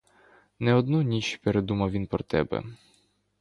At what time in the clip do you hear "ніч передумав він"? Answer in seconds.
1.01-2.07